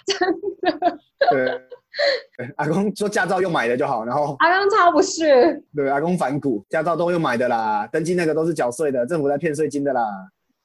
[0.06, 0.98] 真的。
[1.32, 1.62] 对。
[2.58, 10.06] 阿公说驾照用买的就好，然后阿公超不是，对阿公反骨，驾照都用买的啦，登记那个都是缴税的，政府在骗税金的啦。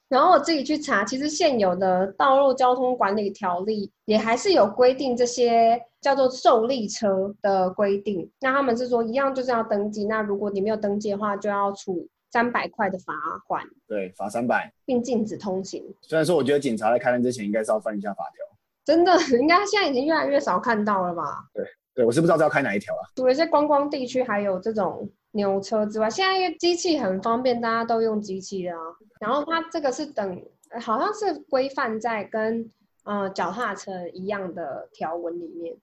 [0.09, 8.29] 然后我自己去查，其实现有的道路交通管理条例也还是有规定这些叫做受力车的规定。
[8.41, 13.13] 那他们是说一样就是要登记，那如果你没有登记的话，就要处三百块的罚
[13.47, 13.65] 款。
[13.87, 15.85] 对，罚三百，并禁止通行。
[16.03, 18.45] 虽然说我觉得警察在开单之前应该是要翻一下法条。
[18.85, 21.45] 真的， 应该现在已经越来越少看到了吧？
[21.53, 21.65] 对，
[21.95, 23.03] 对我是不知道要开哪一条啊。
[23.17, 28.77] 除了一些观光地区还有这种牛车之外，现在因为机器很方便，大家都用机器啊。
[29.21, 30.43] 然后它这个是等，
[30.81, 32.69] 好像是规范在跟
[33.05, 35.77] 呃脚踏车一样的条文里面。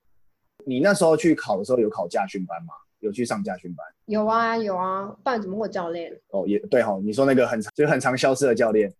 [0.66, 2.74] 你那时候去考的时候有考驾训班吗？
[3.00, 3.86] 有去上驾训班？
[4.06, 6.12] 有啊有啊，不然怎么会有教练？
[6.30, 8.94] 哦，也对哈，你说那个很就是很常消失的教练。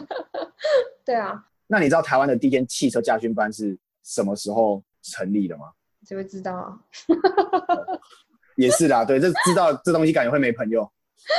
[1.04, 1.44] 对啊。
[1.66, 5.72] 那你知道台湾的第一间汽车驾训班是什么时候成立的吗？
[6.06, 6.78] 就会知道啊。
[8.56, 10.88] 也是啦，对，这知道这东西感觉会没朋友。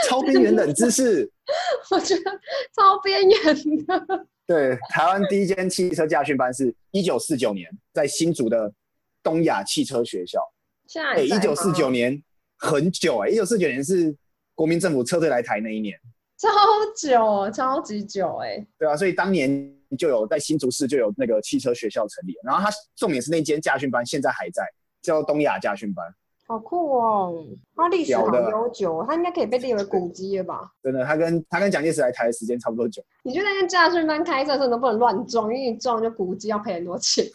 [0.09, 1.31] 超边缘冷知识，
[1.91, 2.31] 我觉得
[2.75, 4.27] 超边缘的。
[4.47, 8.73] 对，台湾第一间汽车驾训班是一九四九年在新竹的
[9.21, 10.41] 东亚汽车学校。
[10.87, 12.21] 现在一九四九年
[12.57, 14.15] 很久哎，一九四九年是
[14.53, 15.97] 国民政府撤退来台那一年。
[16.37, 16.49] 超
[16.95, 18.65] 久，超级久哎。
[18.77, 24.63] 对啊，所以当年就有在新竹市就有那个汽车学校成立，然后它重点是那间驾训班现在还在，
[25.01, 26.05] 叫东亚驾训班。
[26.47, 27.43] 好酷哦！
[27.75, 30.69] 它历史好悠久，它应该可以被列为古迹了吧？
[30.83, 33.01] 真的，它跟它跟蒋介石来台的时间差不多久。
[33.23, 37.25] 你觉得那驾训班开车的时候都不能乱撞，因为你撞就古迹要赔很多钱。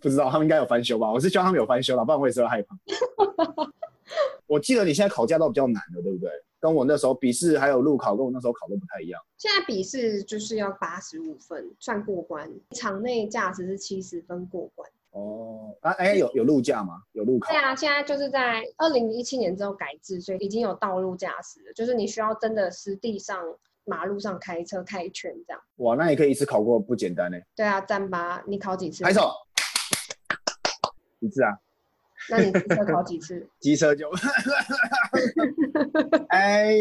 [0.00, 1.10] 不知道他们应该有翻修吧？
[1.10, 2.76] 我是希望他们有翻修了，不然我也是会害怕。
[4.46, 6.30] 我记得你现在考驾照比较难的，对不对？
[6.60, 9.20] 跟我那时候笔试还有路考，跟我那时候考都不太一样。
[9.36, 14.88] 现在笔试就是要八十五分算过关，场内驾驶是七十分过关。
[15.10, 17.02] 哦，啊，哎，有有路驾吗？
[17.12, 17.50] 有路考？
[17.50, 23.42] 对啊，现在就是在二零一七年之后改制，所以已经有道路驾驶了，就是你需要真的实地上
[23.84, 25.60] 马路上开车开一圈这样。
[25.76, 27.36] 哇，那也可以一次考过，不简单呢。
[27.56, 29.02] 对啊，站吧，你考几次？
[29.02, 29.32] 拍手。
[31.26, 31.58] 一次啊？
[32.30, 33.48] 那你机车考几次？
[33.60, 34.08] 机车就
[36.28, 36.74] 哎，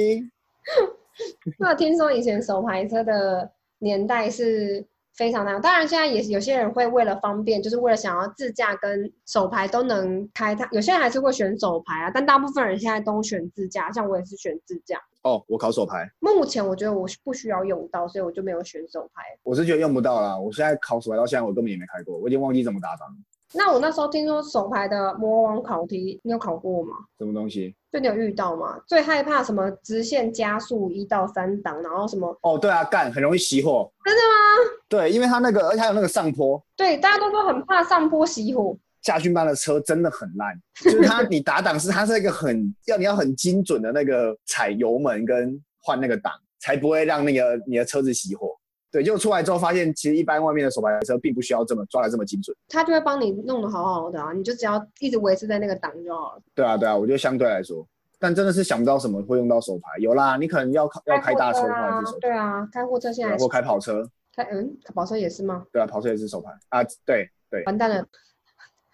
[1.58, 4.86] 那听说以前手排车的年代是。
[5.14, 14.98] 非常难，当然现在也有些人会为了方便，就是为了想要自驾跟手牌都能开，它有些人还是会选手牌啊，但大部分人现在都选自驾，像我也是选自驾。
[15.24, 19.22] 哦，我考手牌，目前我觉得我不需要用到，所以我就没有选手牌。
[19.44, 23.10] 我是觉得用不到啦，我现在考手牌到现在我根本也没开过，我已经忘记怎么打档。
[23.54, 26.96] 那我那时候听说手牌的魔王考题，你有考过吗？
[27.18, 27.76] 什么东西？
[27.92, 28.80] 就你有遇到吗？
[28.88, 32.38] 最害怕什么直线加速一到三档，然后什么？
[32.42, 33.92] 哦，对啊，干很容易熄火。
[34.06, 34.72] 真的吗？
[34.88, 36.62] 对，因为它那个，而且还有那个上坡。
[36.76, 38.78] 对，大家都说很怕上坡熄火。
[39.02, 48.56] 驾训班的车真的很烂，就是它你打档是它是一个很要你要很精准的那个踩油门跟换那个档，才不会让那个你的车子熄火。
[48.92, 56.42] 对，就出来之后发现，其实一般外面的手牌车并不需要这么抓的这么精准，他就会帮你弄得好好的啊，你就只要一直维持在那个档就好了。
[56.54, 57.88] 对啊，对啊，我觉得相对来说，
[58.20, 65.66] 但真的是想不到什么会用到手牌，有啦，你可能要要开大车的话是手对啊，开货车现在或开跑车，开嗯，跑车也是吗？
[65.72, 67.64] 对啊，跑车也是手牌啊，对对。
[67.64, 68.08] 完蛋了，不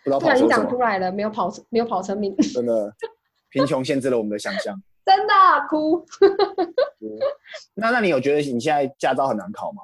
[0.05, 2.93] 知道跑车你讲出来了，没有跑车，没有跑车名，真的，
[3.49, 5.34] 贫穷限制了我们的想象，真的
[5.70, 6.06] 哭。
[7.74, 9.82] 那那你有觉得你现在驾照很难考吗？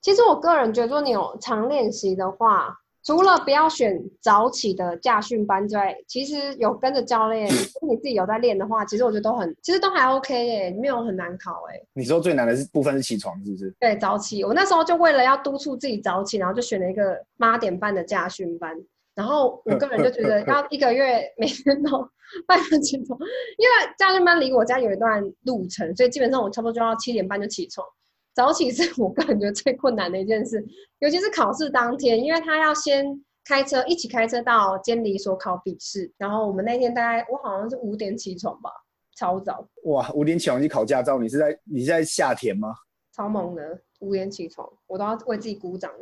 [0.00, 7.46] 其实我个人觉得，说你有常练习的话，除了不要选早起的驾训班之外，其实有跟着教练，
[7.82, 11.80] 你自己有在练的话，其实我觉得都很，其实都还 OK 耶，没有很难考哎。
[11.92, 13.72] 你说最难的是部分是起床，是不是？
[13.78, 14.42] 对，早起。
[14.42, 18.76] 我那时候就为了要督促自己早起，然后就选了一个八点半的驾训班。
[19.14, 21.90] 然后我个人就觉得，要一个月每天都
[22.46, 23.18] 半个起床，
[23.58, 27.86] 因为驾训班离我家有一段路程，所以基本上我差不多就要七点半就起床。
[28.34, 30.64] 早起是 我个人觉得最困难的一件事，
[31.00, 33.04] 尤其是考试当天，因为他要先
[33.44, 38.70] 开车一起开车到监理所考笔试，然后我们那天大概我好像是五点起床吧，
[39.18, 39.68] 超早。
[39.84, 42.72] 哇，五点起床去考驾照，你是在你是在夏天吗？
[43.14, 45.92] 超猛的，五点起床，我都要为自己鼓掌。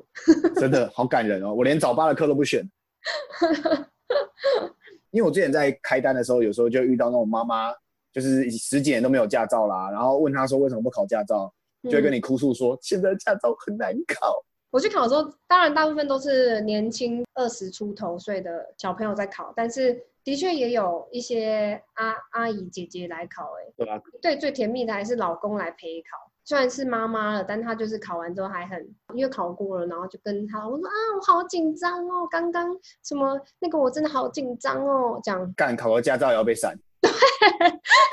[0.54, 2.64] 真的好感人哦，我连早八的课都不选。
[5.10, 7.72] 因为我之前在开单的时候，有时候就遇到那种妈妈，
[8.12, 11.53] 就是十几年都没有驾照啦，然后问她说为什么不考驾照？
[11.84, 14.44] 就会跟你哭诉说，现在驾照很难考。
[14.70, 23.55] 我去考的时候，当然大部分都是年轻二十出头岁的小朋友在考，但是的确也有一些阿阿姨姐姐来考。
[23.59, 24.01] 哎，对吧？
[24.20, 26.30] 对，最甜蜜的还是老公来陪考。
[26.51, 28.76] 虽然是妈妈了，但她就是考完之后还很，
[29.14, 36.76] 因为考过了，然后就跟她我说啊，我好紧张哦，刚刚什么那个我真的好紧张哦，这样干考个驾照也要被闪，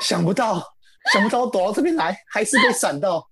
[0.02, 0.62] 想不到
[1.12, 3.26] 想不到躲到这边来还是被闪到，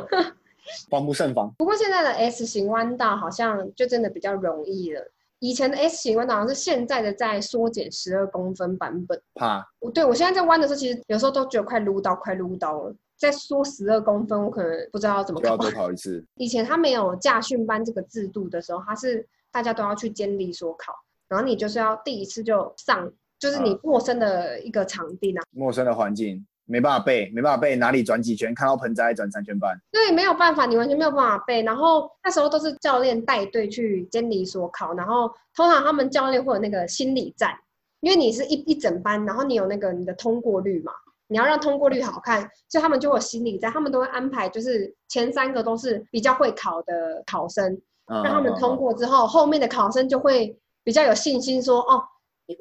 [0.90, 1.50] 防不胜防。
[1.56, 5.10] 不过现在的 S 型弯道好像就真的比较容易了。
[5.38, 9.18] 以前的 S 型弯道好像是现在的在缩减十二公分版本。
[9.34, 12.94] 怕我对我现在在弯的时候，其实有时候都觉得快撸到，快撸到了。
[13.18, 15.44] 再缩十二公分，我可能不知道怎么考。
[15.44, 16.24] 就要多考一次。
[16.36, 20.92] 以前他没有驾训班这个制度的时候，他是大家都要去监理所考，
[21.28, 29.76] 然后你就是要第一次就上，就是你陌生的一个场地呢，陌生的环境没办法背，没办法背哪里转几圈，看到盆栽转三圈半。
[29.90, 31.62] 对，没有办法，你完全没有办法背。
[31.62, 37.54] 然后那时候都是教练带队去监理所考，然后通常他们教练会有那个心理战，
[38.00, 40.92] 因为你是一一整班，然后你有那个你的通过率嘛。
[41.28, 52.02] 你要让通过率好看，所以他们就有心理在，他们都会安排，就是前三个都是比较会考的考生，让他们通过之后，后面的考生就会比较有信心，说哦，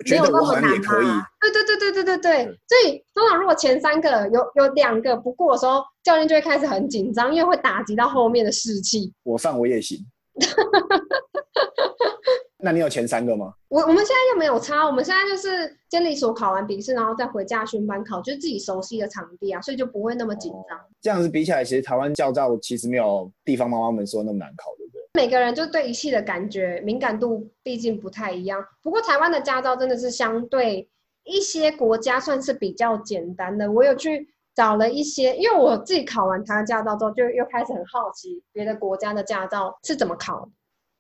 [0.10, 1.26] 没有那么难嘛。
[1.40, 9.14] 对对对对对对对，所以通常如果前三个有有两个不过的时候，教练就会开始很紧张，因为会打击到后面的士气。
[9.24, 9.98] 我上我也行。
[12.60, 13.54] 那你有前三个吗？
[13.68, 20.80] 我我们现在又没有差，我们现在就是监理所考完笔试，然后再回驾训班考，就是自己熟悉的场地啊，所以就不会那么紧张。
[21.00, 25.02] 这样子比起来，其实台湾驾照其实没有地方妈妈们说那么难考，对不对？
[25.14, 28.64] 每个人就对仪器的感觉敏感度毕竟不太一样。
[28.82, 30.90] 不过台湾的驾照真的是相对
[31.26, 33.72] 一些国家算是比较简单的。
[33.72, 40.50] 我有去找了一些，因为我自己考完台湾驾照之后，就又开始很好奇别的国家的驾照是怎么考。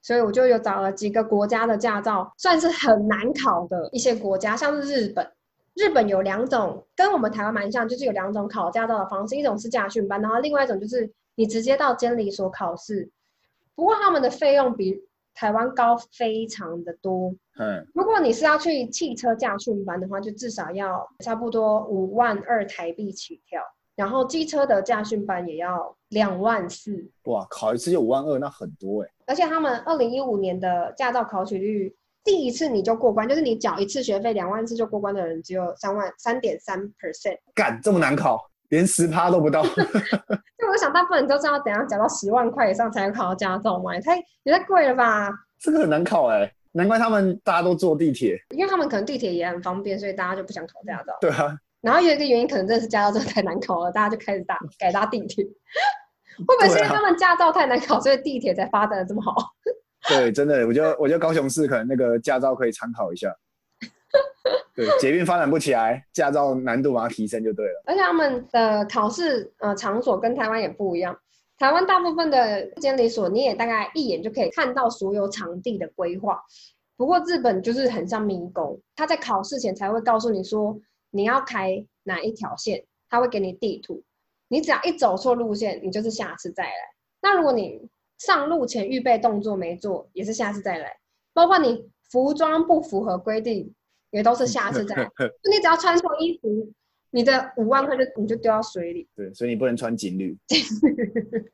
[0.01, 5.29] 所以我就有找了几个国家的驾照，算是很难考的一些国家，像是日本。
[5.75, 13.07] 日本有两种跟我们台湾蛮像，就是有两种考驾照的方式，一种是驾训班，然后另外一种就是你直接到监理所考试。
[13.75, 14.99] 不过他们的费用比
[15.35, 17.31] 台湾高非常的多。
[17.59, 23.61] 嗯，如果你是要去汽车驾训班的话，就至少要差不多五万二台币起跳。
[23.97, 29.09] 然后机车的驾训班也要两万四，哇，考一次就五万二，那很多哎。
[29.25, 31.91] 而且他们二零一五年的驾照考取率，
[32.23, 37.39] 第一次你就过关，就是你缴一次学费两万次就过关的人只有三万三点三 percent。
[37.55, 38.39] 干这么难考，
[38.69, 39.63] 连十趴都不到。
[40.59, 45.31] 就我想大部分人都知道，等下缴到十万块以上才能考到驾照嘛，也太也太贵了吧？
[45.59, 51.17] 这个很难考哎，难怪他们大家都坐地铁，因为他们可能地铁也很方便，所以大家就不想考驾照。
[51.19, 51.57] 对啊。
[51.87, 55.45] 然后有一个原因，可能真的是驾照真的太难考了，大家就开始搭改搭地铁。
[56.45, 59.33] 会不会是因为他们驾照太难考，所以地铁才发展的这么好？
[60.09, 63.33] 对，真的，我觉得我觉得高雄市可能那个驾照可以参考一下。
[64.75, 67.83] 对，捷运发展不起来，驾照难度把它提升就对了。
[67.85, 71.17] 而且他们的考试呃场所跟台湾也不一样，
[71.57, 76.39] 台湾大部分的监理所你也大概一眼就可以看到所有场地的规划。
[76.97, 80.77] 不过日本就是很像迷宫，他在考试前才会告诉你说。
[81.11, 84.03] 你要开哪一条线，他会给你地图。
[84.49, 86.71] 你只要一走错路线，你就是下次再来。
[87.21, 90.97] 那如果你上路前预备动作没做，也是下次再来。
[91.33, 93.73] 包括你服装不符合规定，
[94.11, 95.09] 也都是下次再来。
[95.51, 96.71] 你只要穿错衣服，
[97.11, 99.07] 你的五万块就你就丢到水里。
[99.15, 100.37] 对，所以你不能穿锦绿。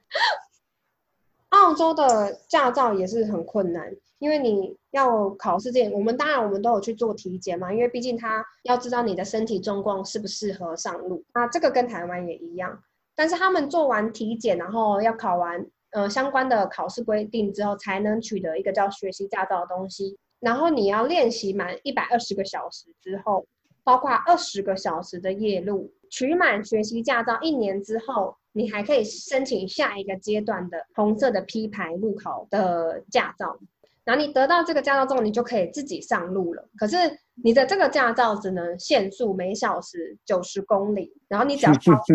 [1.49, 3.95] 澳洲的驾照也是很困难。
[4.23, 12.81] 因为你要考试前，我们当然我们都有去做体检嘛，因为毕竟他要知道你的身体状况适不适合上路那，这个跟台湾也一样。
[13.15, 20.17] 但是他们做完体检，然后要考完呃相关的考试规定之后，才能取得一个叫学习驾照的东西。
[20.39, 23.45] 然后你要练习满一百二十个小时之后，
[23.83, 33.59] 包括二十个小时的夜路，取满学习驾照一年之后，你还可以申请下一个阶段的红色的 P 牌路考的驾照。
[34.05, 36.63] 然后你得到这个驾照之后，你就可以自己上路了。
[36.77, 36.97] 可是
[37.43, 42.13] 你的这个驾照只能限速每小时九十公里，然后你只要超速，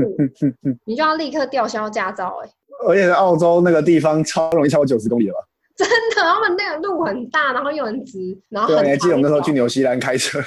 [0.84, 2.40] 你就要立刻吊销驾照。
[2.44, 2.50] 哎，
[2.86, 5.40] 而且澳洲那个地方超容易超过九十公里了吧。
[5.76, 8.18] 真的，他们那个路很大，然后又很直，
[8.48, 10.40] 然后对，你还记得我们那时候去纽西兰开车，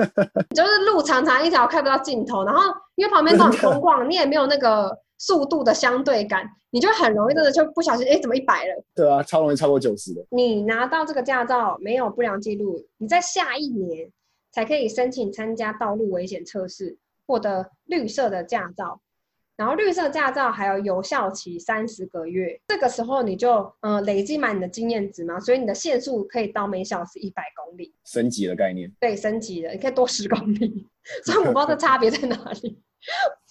[0.56, 2.62] 就是路长长一条，看不到尽头，然后
[2.96, 4.90] 因为旁边都很空旷，你也没有那个。
[5.18, 8.84] 速度的相对感，你就很容易真的就不小心，哎，怎么一百了？
[8.94, 10.24] 对啊，超容易超过九十的。
[10.30, 14.10] 你拿到这个驾照没有不良记录，你在下一年
[14.52, 16.96] 才可以申请参加道路危险测试，
[17.26, 19.00] 获得绿色的驾照。
[19.56, 27.92] 然后绿色驾照还有有效期三十个月，这个时候你就嗯累积满你的经验值嘛，所以你的限速可以到每小时一百公里。
[28.04, 28.88] 升级的概念。
[29.00, 30.86] 对，升级的，你可以多十公里。
[31.26, 32.80] 所以我不知道这差别在哪里。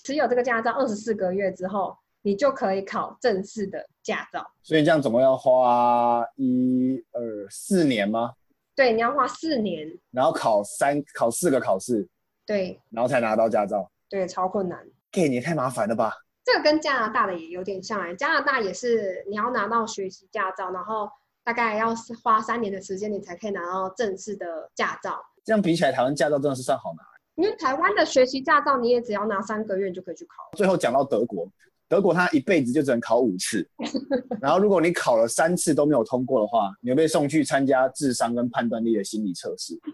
[0.08, 4.50] 持有这个驾照二十四个月之后，你就可以考正式的驾照。
[4.64, 8.32] 所以这样总共要花一二四年吗？
[8.74, 12.08] 对，你要花四年，然后考三考四个考试，
[12.46, 13.92] 对然后才拿到驾照。
[14.08, 14.80] 对，超困难。
[15.12, 16.14] Gay，你也太麻烦了吧？
[16.46, 21.10] 这个跟加拿大的也有点像哎、加拿大也是你要拿到学习驾照，然后
[21.44, 21.94] 大概要
[22.24, 25.22] 花三年的时间，你才可以拿到正式的驾照。
[25.44, 27.04] 这样比起来，台湾驾照真的是算好拿。
[27.38, 30.50] 因为台湾的学习驾照，你也只要拿三个月你就可以去考。
[30.58, 31.48] 最后讲到德国，
[31.88, 33.68] 德国他一辈子就只能考五次，
[34.42, 39.80] 然后如果你考了三次都没有通过的话，你会被送去参加智商跟判断力的心理测试。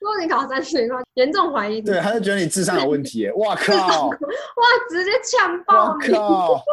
[0.00, 3.28] 如果你考三次的话，严重怀疑你，对，他就觉得你智商有问题。
[3.36, 4.08] 哇靠！
[4.08, 4.14] 哇，
[4.88, 5.98] 直接呛爆哇！
[6.08, 6.64] 靠！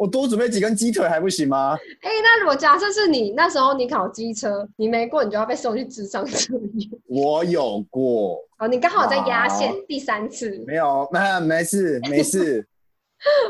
[0.00, 1.76] 我多准备几根鸡腿还不行吗？
[2.00, 6.90] 哎、那如果假设是你那时候你考机车，你没过，你就要被送去智商测验。
[7.06, 12.66] 我有过，哦，你刚好在压线第三次，没有，那 没事，没事，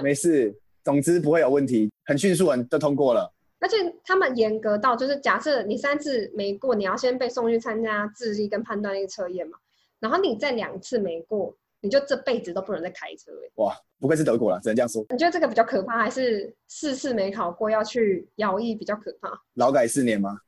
[0.02, 0.52] 没事。
[0.82, 3.32] 总之不会有问题，很迅速，很就通过了。
[3.60, 9.56] 而且他们严格到，就是假设你三次没过，你要先被送去参加智力跟判断力测验嘛。
[10.00, 13.52] 然后你再两次没过，你就这辈子都不能再开车、欸。
[13.56, 15.04] 哇，不愧是德国了，只能这样说。
[15.10, 19.30] 你觉得这个比较可怕，还是四次没考过要去摇役比较可怕？
[19.54, 20.38] 劳改四年吗？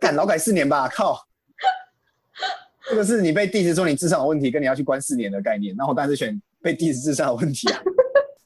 [0.00, 1.26] 干劳改四年吧，靠！
[2.88, 5.74] 这个是你被 diss 说你智商有问题，跟你要去关四年的概念。
[5.76, 7.80] 那我当然是选被 diss 智商有问题啊。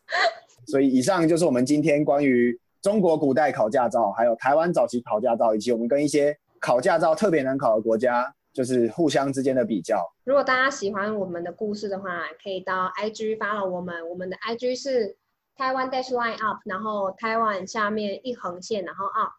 [0.68, 10.05] 所以以上就是我们今天关于中国古代考驾照，还有台湾早期考驾照，以及我们跟一些考驾照特别难考的国家，就是互相之间的比较。
[10.24, 15.16] 如果大家喜欢我们的故事的话，可以到 IG follow 我们，我们的 IG 是
[15.57, 19.32] 台湾 dash line up，然后台湾下面一横线，然后 up。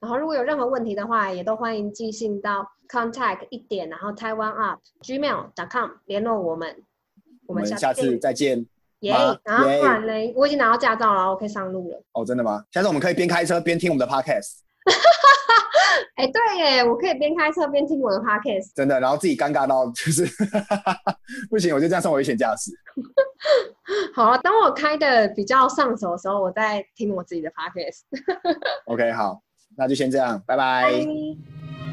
[0.00, 6.82] 然后如果有任何问题的话，也都欢迎寄信到 contact 一点，然后 Taiwan up gmail.com 联络我们。
[7.46, 8.66] 我我们们下下次再见。
[9.00, 12.02] 耶吗然后耶不然嘞，我已经拿到驾照了，我可以上路了。
[12.12, 12.64] 哦，真的吗？
[12.70, 14.60] 下次我们可以边开车边听我们的 podcast，
[16.16, 18.72] 哎，对耶，我可以边开车边听我的 podcast。
[18.74, 20.26] 真的，然后自己尴尬到就是
[21.50, 22.70] 不行，我就这样算危险驾驶。
[24.14, 28.02] 好了，当我开的比较上手的时候，我再听我自己的 podcast。
[28.86, 29.40] OK，好，
[29.76, 31.91] 那就先这样，拜拜拜。